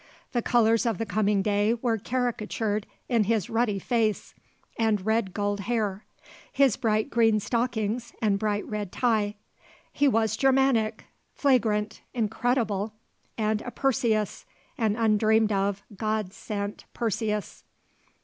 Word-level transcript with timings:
The 0.31 0.41
colours 0.41 0.87
of 0.87 0.97
the 0.97 1.05
coming 1.05 1.43
day 1.43 1.75
were 1.75 1.99
caricatured 1.99 2.87
in 3.07 3.25
his 3.25 3.51
ruddy 3.51 3.77
face 3.77 4.33
and 4.75 5.05
red 5.05 5.31
gold 5.31 5.59
hair, 5.59 6.05
his 6.51 6.75
bright 6.75 7.11
green 7.11 7.39
stockings 7.39 8.11
and 8.19 8.39
bright 8.39 8.65
red 8.65 8.91
tie. 8.91 9.35
He 9.93 10.07
was 10.07 10.35
Germanic, 10.35 11.05
flagrant, 11.35 12.01
incredible, 12.15 12.95
and 13.37 13.61
a 13.61 13.69
Perseus, 13.69 14.43
an 14.75 14.95
undreamed 14.95 15.51
of, 15.51 15.83
God 15.95 16.33
sent 16.33 16.85
Perseus. 16.95 17.63